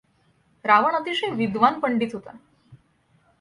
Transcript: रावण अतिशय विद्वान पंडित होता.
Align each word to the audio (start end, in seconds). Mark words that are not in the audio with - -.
रावण 0.65 0.95
अतिशय 0.95 1.29
विद्वान 1.29 1.79
पंडित 1.79 2.09
होता. 2.13 2.31